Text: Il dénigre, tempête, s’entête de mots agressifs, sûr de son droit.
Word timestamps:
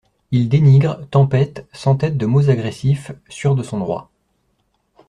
Il 0.31 0.49
dénigre, 0.49 1.07
tempête, 1.11 1.67
s’entête 1.73 2.17
de 2.17 2.25
mots 2.25 2.49
agressifs, 2.49 3.11
sûr 3.29 3.53
de 3.53 3.61
son 3.61 3.77
droit. 3.77 4.09